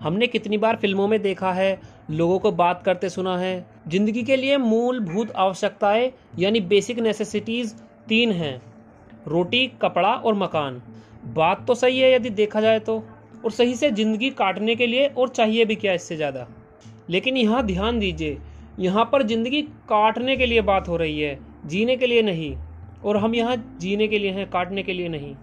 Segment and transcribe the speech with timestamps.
[0.00, 4.36] हमने कितनी बार फ़िल्मों में देखा है, लोगों को बात करते सुना है। ज़िंदगी के
[4.36, 7.74] लिए मूलभूत आवश्यकताएँ, यानी बेसिक नेसेसिटीज
[8.08, 8.60] तीन हैं।
[9.28, 10.80] रोटी, कपड़ा और मकान।
[11.26, 13.02] बात तो सही है यदि देखा जाए तो।
[13.44, 16.46] और सही से ज़िंदगी काटने के लिए और चाहिए भी क्या इससे ज़्यादा?
[17.10, 18.38] लेकिन यहाँ ध्यान दीजिए,
[18.78, 22.54] यहाँ पर ज़िंदगी काटने के लिए बात हो रही है, जीने के लिए नहीं।
[23.04, 25.34] और हम यहाँ जीने के लिए हैं, काटने के लिए नहीं।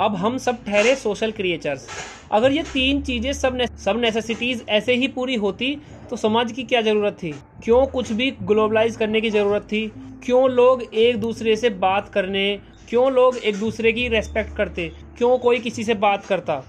[0.00, 1.86] अब हम सब ठहरे सोशल क्रिएचर्स
[2.32, 5.74] अगर ये तीन चीज़ें सबने, सब नेसेसिटीज़ ऐसे ही पूरी होती
[6.10, 7.32] तो समाज की क्या ज़रूरत थी?
[7.64, 9.86] क्यों कुछ भी ग्लोबलाइज करने की ज़रूरत थी?
[10.24, 15.36] क्यों लोग एक दूसरे से बात करने क्यों लोग एक दूसरे की रेस्पेक्ट करते क्यों
[15.38, 16.62] कोई किसी से बात करता?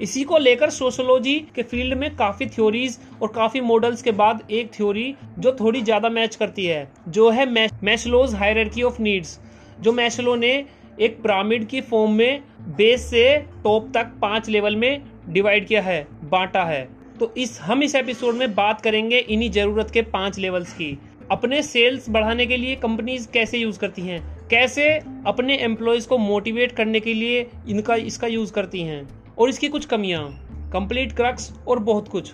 [0.00, 4.72] इसी को लेकर सोशोलॉजी के फ़ील्ड में काफ़ी थ्योरीज और काफ़ी मॉडल्स के बाद एक
[4.74, 7.46] थ्योरी जो थोड़ी ज़्यादा मैच करती है जो है
[7.82, 9.38] मैशलोज हायरकी ऑफ़ नीड्स
[9.80, 10.52] जो मैशलो ने
[11.00, 12.42] एक पिरामिड की फॉर्म में
[12.76, 16.88] बेस से टॉप तक पाँच लेवल में डिवाइड किया है, बांटा है।
[17.20, 20.98] तो इस, हम इस एपिसोड में बात करेंगे इन्हीं ज़रूरत के पाँच लेवल्स की।
[21.30, 24.48] अपने सेल्स बढ़ाने के लिए कंपनीज़ कैसे यूज़ करती हैं?
[24.48, 29.08] कैसे अपने एम्प्लॉयज़ को मोटिवेट करने के लिए इनका, इसका यूज़ करती हैं?
[29.38, 30.46] और इसकी कुछ कमियाँ?
[30.72, 32.32] कंप्लीट क्रक्स और बहुत कुछ।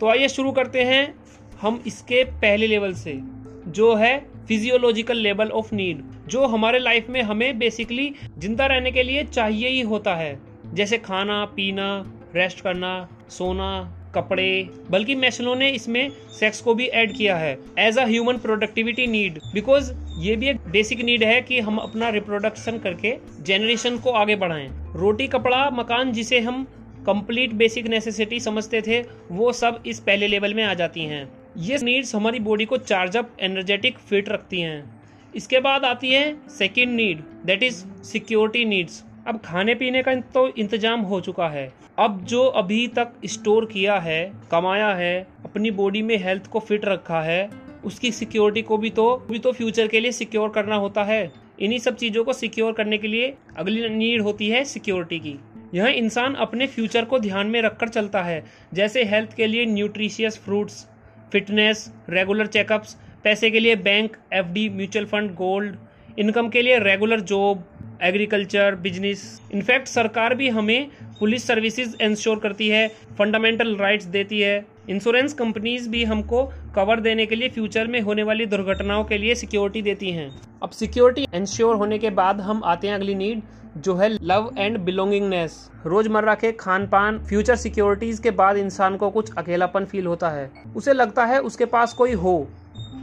[0.00, 1.14] तो आइए शुरू करते हैं
[1.60, 3.20] हम इसके पहले लेवल से,
[3.66, 9.02] जो है फिजियोलॉजिकल लेवल ऑफ़ नीड जो हमारे लाइफ में हमें बेसिकली ज़िंदा रहने के
[9.02, 10.38] लिए चाहिए ही होता है।
[10.74, 17.16] जैसे खाना, पीना रेस्ट करना, सोना, कपड़े, बल्कि मैशलो ने इसमें सेक्स को भी ऐड
[17.16, 21.60] किया है। As a human productivity need because ये भी एक बेसिक नीड है कि
[21.60, 26.64] हम अपना रिप्रोडक्शन करके जेनरेशन को आगे बढ़ाएँ। रोटी, कपड़ा, मकान जिसे हम
[27.06, 31.24] कंप्लीट बेसिक नेसेसिटी समझते थे, वो सब इस पहले लेवल में आ जाती हैं।
[31.56, 36.36] ये नीड्स हमारी बॉडी को चार्ज अप एनर्जेटिक फिट रखती हैं। इसके बाद आती है
[36.48, 41.72] second need that is security needs अब खाने पीने का तो इंतज़ाम हो चुका है।
[41.98, 46.84] अब जो अभी तक स्टोर किया है, कमाया है, अपनी बॉडी में हेल्थ को फिट
[46.84, 47.50] रखा है,
[47.84, 51.78] उसकी सिक्योरिटी को भी तो भी तो फ्यूचर के लिए सिक्योर करना होता है। इन्हीं
[51.78, 55.38] सब चीज़ों को सिक्योर करने के लिए अगली नीड होती है सिक्योरिटी की।
[55.74, 58.44] यह इंसान अपने फ्यूचर को ध्यान में रखकर चलता है,
[58.74, 60.86] जैसे हेल्थ के लिए nutritious fruits
[61.32, 65.76] fitness regular checkups पैसे के लिए bank FD mutual fund gold
[66.18, 67.64] income के लिए regular job
[68.02, 69.22] agriculture business
[69.54, 72.86] in fact सरकार भी हमें पुलिस सर्विसेज़ इंश्योर करती है
[73.18, 76.42] फंडामेंटल राइट्स देती है। इंश्योरेंस कंपनीज़ भी हमको
[76.74, 80.30] कवर देने के लिए फ्यूचर में होने वाली दुर्घटनाओं के लिए सिक्योरिटी देती हैं।
[80.62, 83.42] अब सिक्योरिटी इंश्योर होने के बाद हम आते हैं अगली नीड
[83.76, 89.10] जो है लव एंड बिलोंगिंगनेस रोज़मर्रा के खान पान फ्यूचर सिक्योरिटीज के बाद इंसान को
[89.10, 92.48] कुछ अकेलापन फील होता है। उसे लगता है उसके पास कोई हो,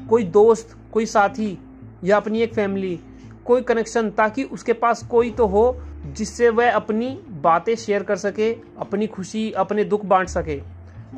[0.09, 1.57] कोई दोस्त, कोई साथी
[2.03, 2.99] या अपनी एक फैमिली
[3.45, 7.07] कोई कनेक्शन ताकि उसके पास कोई तो हो, जिससे वह अपनी
[7.41, 10.59] बातें शेयर कर सके, अपनी खुशी, अपने दुख बांट सके।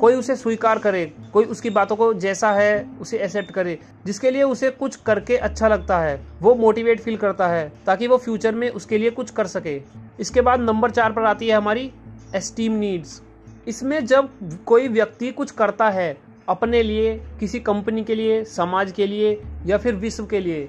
[0.00, 4.42] कोई उसे स्वीकार करे, कोई उसकी बातों को जैसा है, उसे एक्सेप्ट करे, जिसके लिए
[4.42, 8.68] उसे कुछ करके अच्छा लगता है, वो मोटिवेट फील करता है, ताकि वो फ्यूचर में
[8.70, 9.80] उसके लिए कुछ कर सके।
[10.20, 11.90] इसके बाद नंबर चार पर आती है हमारी
[12.36, 13.20] एस्टीम नीड्स
[13.68, 14.28] इसमें जब
[14.66, 16.16] कोई व्यक्ति कुछ करता है,
[16.48, 20.68] अपने लिए, किसी कंपनी के लिए, समाज के लिए, या फिर विश्व के लिए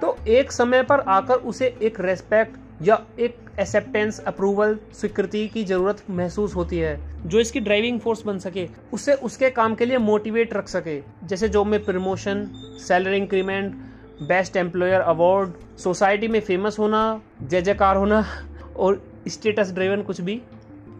[0.00, 6.02] तो एक समय पर आकर उसे एक रेस्पेक्ट या एक एक्सेप्टेंस अप्रूवल स्वीकृति की ज़रूरत
[6.10, 10.54] महसूस होती है। जो इसकी ड्राइविंग फोर्स बन सके, उसे उसके काम के लिए मोटिवेट
[10.54, 12.44] रख सके। जैसे जॉब में promotion
[12.88, 13.74] salary increment
[14.22, 18.24] best employer award society में फ़ेमस होना, जय जयकार होना,
[18.76, 20.40] और स्टेटस ड्राइवन कुछ भी,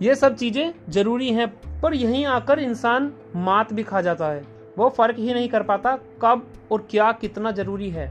[0.03, 1.49] ये सब चीज़ें ज़रूरी हैं,
[1.81, 4.45] पर यहीं आकर इंसान मात भी खा जाता है।
[4.79, 8.11] वो फ़र्क ही नहीं कर पाता कब और क्या कितना ज़रूरी है।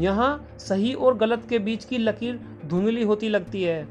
[0.00, 3.86] यहाँ सही और गलत के बीच की लकीर धुंधली होती लगती है।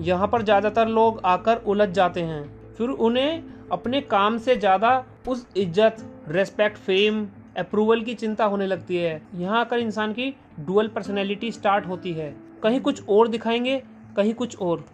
[0.00, 3.42] यहाँ पर ज़्यादातर लोग आकर उलझ जाते हैं। फिर उन्हें
[3.72, 5.96] अपने काम से ज़्यादा उस इज़्ज़त
[6.28, 7.26] रेस्पेक्ट फेम
[7.58, 12.34] अप्रूवल की चिंता होने लगती है। यहाँ आकर इंसान की डुअल पर्सनैलिटी स्टार्ट होती है।
[12.62, 13.82] कहीं कुछ और दिखाएँगे,
[14.16, 14.84] कहीं कुछ और।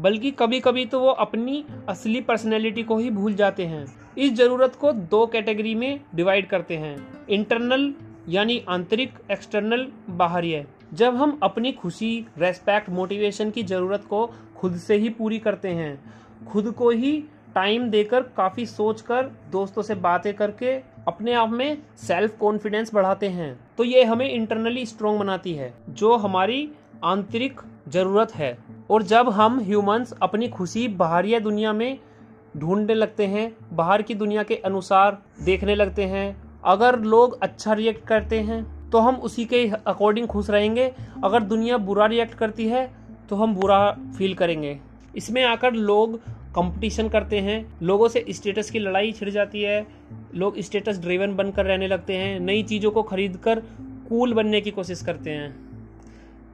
[0.00, 3.84] बल्कि कभी कभी तो वो अपनी असली पर्सनैलिटी को ही भूल जाते हैं।
[4.18, 6.96] इस ज़रूरत को दो कैटेगरी में डिवाइड करते हैं।
[7.28, 7.92] इंटरनल
[8.28, 10.52] यानी आंतरिक एक्सटर्नल बाहरी
[10.94, 14.26] जब हम अपनी खुशी रेस्पेक्ट मोटिवेशन की ज़रूरत को
[14.56, 16.04] खुद से ही पूरी करते हैं,
[16.46, 17.24] खुद को ही
[17.54, 20.74] टाइम देकर काफ़ी सोचकर, दोस्तों से बातें करके
[21.08, 26.16] अपने आप में सेल्फ कॉन्फिडेंस बढ़ाते हैं। तो ये हमें इंटरनली स्ट्रोंग बनाती है, जो
[26.16, 26.70] हमारी
[27.04, 28.58] आंतरिक ज़रूरत है।
[28.90, 31.98] और जब हम ह्यूमंस अपनी खुशी बाहरी दुनिया में
[32.56, 38.06] ढूँढने लगते हैं, बाहर की दुनिया के अनुसार देखने लगते हैं, अगर लोग अच्छा रिएक्ट
[38.06, 40.84] करते हैं तो हम उसी के अकॉर्डिंग खुश रहेंगे।
[41.24, 42.90] अगर दुनिया बुरा रिएक्ट करती है
[43.30, 44.78] तो हम बुरा फील करेंगे।
[45.16, 46.16] इसमें आकर लोग
[46.54, 49.86] कंपटीशन करते हैं। लोगों से स्टेटस की लड़ाई छिड़ जाती है।
[50.34, 53.60] लोग स्टेटस ड्रिवन बनकर रहने लगते हैं। नई चीज़ों को खरीद कर
[54.08, 55.54] कूल बनने की कोशिश करते हैं।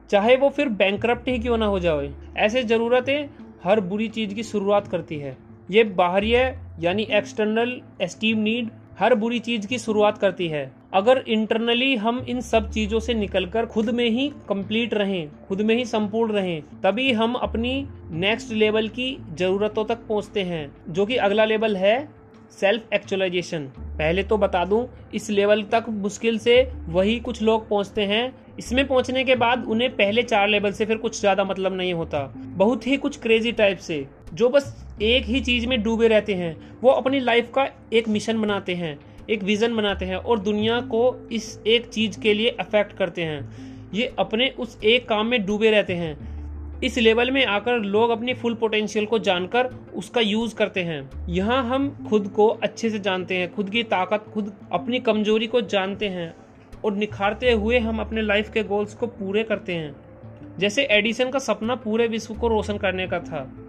[0.09, 3.29] चाहे वो फिर बैंक ही क्यों ना हो जाए। ऐसे ज़रूरतें
[3.63, 5.37] हर बुरी चीज़ की शुरुआत करती है।
[5.71, 11.95] ये बाहरी यानी एक्सटर्नल एस्टीम नीड हर बुरी चीज़ की शुरुआत करती है। अगर इंटरनली
[11.95, 16.33] हम इन सब चीज़ों से निकलकर खुद में ही कंप्लीट रहें, खुद में ही संपूर्ण
[16.33, 21.75] रहें, तभी हम अपनी नेक्स्ट लेवल की जरूरतों तक पहुँचते हैं, जो कि अगला लेवल
[21.75, 22.07] है
[22.51, 23.65] सेल्फ एक्चुअलाइजेशन
[23.97, 28.85] पहले तो बता दूँ, इस लेवल तक मुश्किल से वही कुछ लोग पहुँचते हैं। इसमें
[28.87, 32.87] पहुँचने के बाद उन्हें पहले चार लेवल से फिर कुछ ज़्यादा मतलब नहीं होता। बहुत
[32.87, 36.91] ही कुछ क्रेजी टाइप से, जो बस एक ही चीज़ में डूबे रहते हैं, वो
[36.91, 38.97] अपनी लाइफ का एक मिशन बनाते हैं।
[39.31, 43.49] एक विजन बनाते हैं और दुनिया को इस एक चीज़ के लिए अफेक्ट करते हैं।
[43.93, 46.31] ये अपने उस एक काम में डूबे रहते हैं।
[46.83, 51.63] इस लेवल में आकर लोग अपनी फुल पोटेंशियल को जानकर उसका यूज़ करते हैं। यहाँ
[51.63, 56.07] हम खुद को अच्छे से जानते हैं, खुद की ताकत, खुद अपनी कमज़ोरी को जानते
[56.07, 56.35] हैं
[56.85, 59.95] और निखारते हुए हम अपने लाइफ के गोल्स को पूरे करते हैं।
[60.59, 63.60] जैसे एडिसन का सपना पूरे विश्व को रोशन करने का था।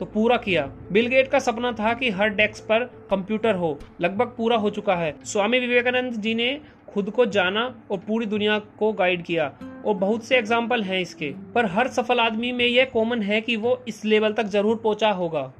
[0.00, 4.34] तो पूरा किया। बिल गेट का सपना था कि हर डेस्क पर कंप्यूटर हो। लगभग
[4.36, 8.92] पूरा हो चुका है। स्वामी विवेकानंद जी ने खुद को जाना और पूरी दुनिया को
[8.92, 9.52] गाइड किया।
[9.86, 13.56] और बहुत से एग्ज़ाम्पल हैं इसके। पर हर सफल आदमी में यह कॉमन है कि
[13.56, 15.52] वो इस लेवल तक ज़रूर पहुँचा होगा।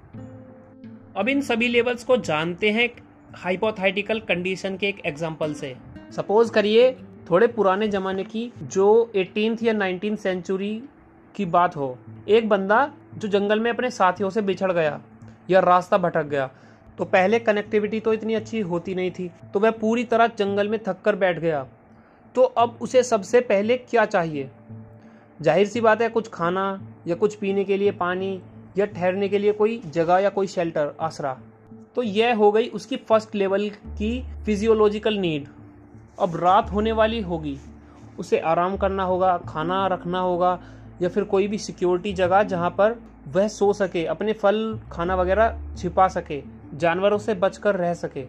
[1.16, 2.88] अब इन सभी लेवल्स को जानते हैं
[3.34, 5.74] हाइपोथेटिकल कंडीशन के एक एग्ज़ाम्पल से।
[6.12, 6.90] सपोज़ करिए,
[7.30, 10.82] थोड़े पुराने ज़माने की जो एटीन या नाइनटीन सेंचुरी
[11.34, 11.96] की बात हो।
[12.28, 15.00] एक बंदा जो जंगल में अपने साथियों से बिछड़ गया
[15.50, 16.50] या रास्ता भटक गया।
[16.98, 20.78] तो पहले कनेक्टिविटी तो इतनी अच्छी होती नहीं थी तो वह पूरी तरह जंगल में
[20.82, 21.66] थक कर बैठ गया।
[22.34, 24.50] तो अब उसे सबसे पहले क्या चाहिए?
[25.40, 28.40] ज़ाहिर सी बात है, कुछ खाना या कुछ पीने के लिए पानी
[28.78, 31.36] या ठहरने के लिए कोई जगह या कोई शेल्टर आसरा।
[31.96, 35.46] तो यह हो गई उसकी फ़र्स्ट लेवल की फिजियोलॉजिकल नीड
[36.20, 37.56] अब रात होने वाली होगी,
[38.18, 40.58] उसे आराम करना होगा, खाना रखना होगा
[41.02, 42.98] या फिर कोई भी सिक्योरिटी जगह जहाँ पर
[43.28, 46.43] वह सो सके, अपने फल, खाना वगैरह छिपा सके,
[46.75, 48.25] जानवरों से बचकर रह सके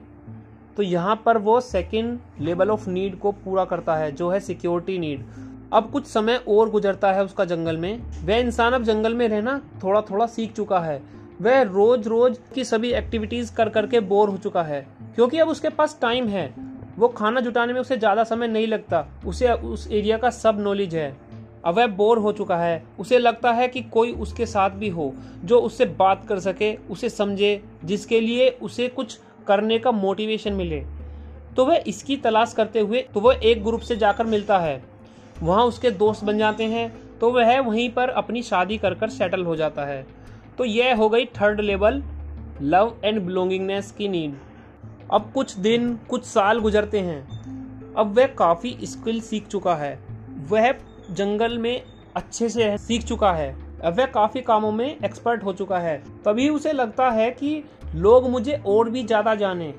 [0.77, 4.97] तो यहाँ पर वो सेकंड लेवल ऑफ़ नीड को पूरा करता है, जो है सिक्योरिटी
[4.99, 5.23] नीड
[5.73, 9.59] अब कुछ समय और गुजरता है उसका जंगल में। वह इंसान अब जंगल में रहना
[9.83, 11.01] थोड़ा थोड़ा सीख चुका है।
[11.41, 14.85] वह रोज रोज की सभी एक्टिविटीज़ कर करके बोर हो चुका है,
[15.15, 16.53] क्योंकि अब उसके पास टाइम है।
[16.97, 20.95] वो खाना जुटाने में उसे ज़्यादा समय नहीं लगता। उसे उस एरिया का सब नॉलेज
[20.95, 21.15] है।
[21.67, 25.13] अब वह बोर हो चुका है। उसे लगता है कि कोई उसके साथ भी हो,
[25.43, 29.17] जो उससे बात कर सके, उसे समझे, जिसके लिए उसे कुछ
[29.47, 30.83] करने का मोटिवेशन मिले।
[31.55, 34.81] तो वह इसकी तलाश करते हुए तो वह एक ग्रुप से जाकर मिलता है।
[35.41, 39.43] वहाँ उसके दोस्त बन जाते हैं तो वह वहीं पर अपनी शादी कर कर सेटल
[39.45, 40.05] हो जाता है।
[40.57, 42.03] तो यह हो गई third level
[42.61, 44.35] love and belongingness की नीड
[45.11, 49.97] अब कुछ दिन, कुछ साल गुजरते हैं। अब वह काफ़ी स्किल सीख चुका है।
[50.49, 50.71] वह
[51.11, 51.81] जंगल में
[52.15, 53.51] अच्छे से सीख चुका है।
[53.85, 57.63] वह काफ़ी कामों में एक्सपर्ट हो चुका है। तभी उसे लगता है कि
[57.95, 59.73] लोग मुझे और भी ज़्यादा जाने।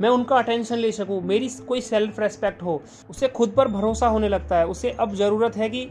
[0.00, 2.80] मैं उनका अटेंशन ले सकूँ, मेरी कोई सेल्फ रेस्पेक्ट हो।
[3.10, 5.88] उसे खुद पर भरोसा होने लगता है। उसे अब ज़रूरत है कि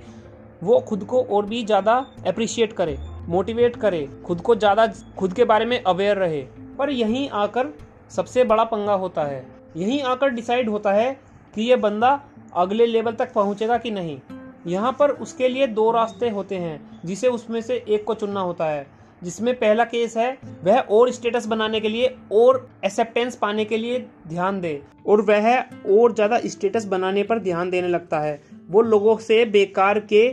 [0.63, 1.94] वो खुद को और भी ज़्यादा
[2.27, 2.97] अप्रिशिएट करे
[3.27, 4.87] मोटिवेट करे, खुद को ज़्यादा,
[5.18, 6.42] खुद के बारे में अवेयर रहे।
[6.77, 7.73] पर यहीं आकर
[8.09, 9.45] सबसे बड़ा पंगा होता है।
[9.77, 11.11] यहीं आकर डिसाइड होता है
[11.54, 12.19] कि ये बंदा
[12.56, 14.19] अगले लेवल तक पहुंचेगा कि नहीं।
[14.68, 18.65] यहाँ पर उसके लिए दो रास्ते होते हैं, जिसे उसमें से एक को चुनना होता
[18.65, 18.85] है।
[19.23, 23.99] जिसमें पहला केस है, वह और स्टेटस बनाने के लिए और एक्सेप्टेंस पाने के लिए
[24.27, 25.49] ध्यान दे, और वह
[25.89, 28.39] और ज़्यादा स्टेटस बनाने पर ध्यान देने लगता है।
[28.69, 30.27] वो लोगों से बेकार के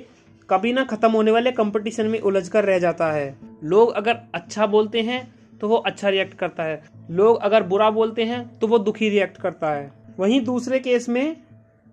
[0.49, 4.67] कभी ना खत्म होने वाले कंपटीशन में उलझ कर रह जाता है। लोग अगर अच्छा
[4.67, 5.27] बोलते हैं
[5.61, 9.37] तो वो अच्छा रिएक्ट करता है। लोग अगर बुरा बोलते हैं तो वो दुखी रिएक्ट
[9.37, 11.37] करता है। वहीं दूसरे केस में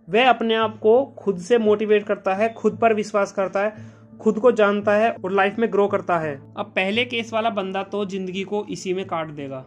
[0.07, 4.39] वह अपने आप को खुद से मोटिवेट करता है, खुद पर विश्वास करता है, खुद
[4.39, 8.05] को जानता है और लाइफ में ग्रो करता है। अब पहले केस वाला बंदा तो
[8.05, 9.65] ज़िंदगी को इसी में काट देगा।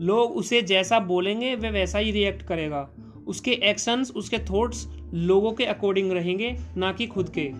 [0.00, 2.88] लोग उसे जैसा बोलेंगे, वह वैसा ही रिएक्ट करेगा।
[3.26, 7.50] उसके एक्शंस उसके थॉट्स लोगों के अकॉर्डिंग रहेंगे, ना कि खुद के।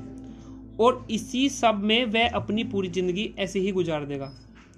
[0.82, 4.32] और इसी सब में वह अपनी पूरी ज़िंदगी ऐसे ही गुजार देगा।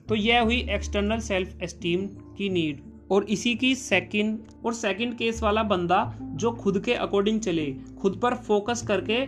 [0.08, 5.42] तो यह हुई एक्सटर्नल सेल्फ एस्टीम की नीड और इसी की सेकंड और सेकंड केस
[5.42, 9.22] वाला बंदा जो खुद के अकॉर्डिंग चले, खुद पर फोकस करके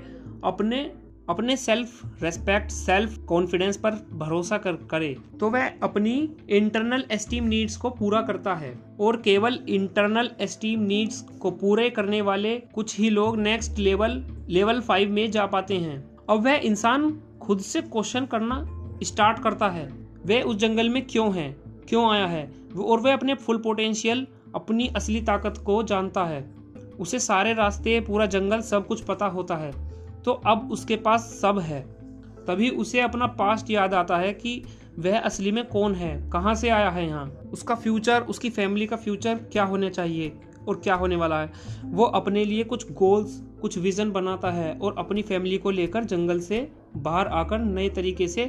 [0.44, 0.92] अपने
[1.30, 7.76] अपने सेल्फ रेस्पेक्ट सेल्फ कॉन्फिडेंस पर भरोसा कर, करे तो वह अपनी इंटरनल एस्टीम नीड्स
[7.76, 13.10] को पूरा करता है और केवल इंटरनल एस्टीम नीड्स को पूरे करने वाले कुछ ही
[13.10, 18.26] लोग नेक्स्ट लेवल लेवल फाइव में जा पाते हैं। अब वह इंसान खुद से क्वेश्चन
[18.26, 18.64] करना
[19.02, 19.86] स्टार्ट करता है
[20.26, 21.56] वह उस जंगल में क्यों है?
[21.88, 22.59] क्यों आया है?
[22.78, 26.42] और वह अपने फुल पोटेंशियल अपनी असली ताकत को जानता है।
[27.00, 29.72] उसे सारे रास्ते, पूरा जंगल, सब कुछ पता होता है।
[30.22, 31.80] तो अब उसके पास सब है।
[32.46, 34.62] तभी उसे अपना पास्ट याद आता है कि
[34.98, 38.96] वह असली में कौन है, कहाँ से आया है यहाँ। उसका फ्यूचर उसकी फैमिली का
[38.96, 40.32] फ्यूचर क्या होने चाहिए
[40.68, 41.52] और क्या होने वाला है?
[41.84, 46.40] वो अपने लिए कुछ गोल्स कुछ विज़न बनाता है और अपनी फैमिली को लेकर जंगल
[46.40, 48.46] से बाहर आकर नए तरीके से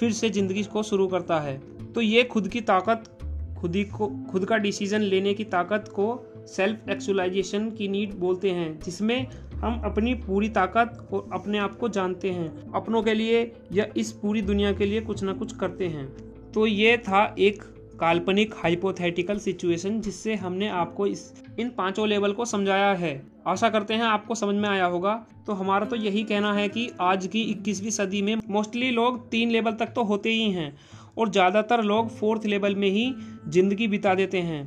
[0.00, 1.58] फिर से ज़िंदगी को शुरू करता है।
[1.92, 3.21] तो ये खुद की ताकत
[3.62, 6.06] खुद ही को खुद का डिसीज़न लेने की ताकत को
[6.48, 11.88] सेल्फ एक्चुअलाइजेशन की नीड बोलते हैं, जिसमें हम अपनी पूरी ताकत और अपने आप को
[11.88, 15.86] जानते हैं, अपनों के लिए या इस पूरी दुनिया के लिए कुछ ना कुछ करते
[15.86, 16.06] हैं।
[16.52, 17.62] तो ये था एक
[18.00, 23.94] काल्पनिक हाइपोथेटिकल सिचुएशन जिससे हमने आपको इस इन पाँचों लेवल को समझाया है। आशा करते
[23.94, 25.14] हैं आपको समझ में आया होगा।
[25.46, 29.50] तो हमारा तो यही कहना है कि आज की 21वीं सदी में मोस्टली लोग तीन
[29.50, 30.76] लेवल तक तो होते ही हैं।
[31.16, 33.14] और ज़्यादातर लोग फोर्थ लेवल में ही
[33.48, 34.62] ज़िंदगी बिता देते हैं।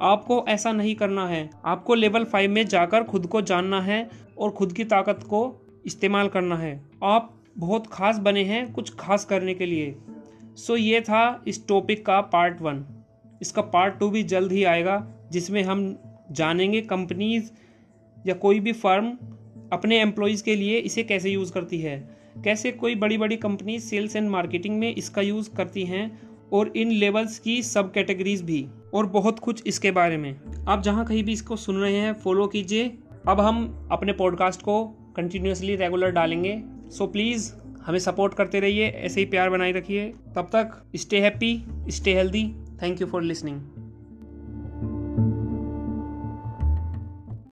[0.00, 4.50] आपको ऐसा नहीं करना है। आपको लेवल फाइव में जाकर खुद को जानना है और
[4.50, 5.40] खुद की ताकत को
[5.86, 9.94] इस्तेमाल करना है। आप बहुत खास बने हैं कुछ खास करने के लिए।
[10.56, 12.84] सो ये था इस टॉपिक का पार्ट वन।
[13.42, 15.96] इसका पार्ट टू भी जल्द ही आएगा, जिसमें हम
[16.30, 17.50] जानेंगे कंपनीज़
[18.26, 19.06] या कोई भी फर्म
[19.72, 24.16] अपने एम्प्लॉयज़ के लिए इसे कैसे यूज़ करती है। कैसे कोई बड़ी बड़ी कंपनी सेल्स
[24.16, 26.20] एंड मार्केटिंग में इसका यूज़ करती हैं
[26.52, 31.04] और इन लेवल्स की सब कैटेगरीज भी और बहुत कुछ इसके बारे में। आप जहाँ
[31.06, 34.84] कहीं भी इसको सुन रहे हैं, फॉलो कीजिए। अब हम अपने पॉडकास्ट को
[35.16, 37.52] कंटिन्यूसली रेगुलर डालेंगे। सो प्लीज़
[37.86, 42.44] हमें सपोर्ट करते रहिए, ऐसे ही प्यार बनाए रखिए। तब तक stay happy stay healthy
[42.82, 43.60] thank you for listening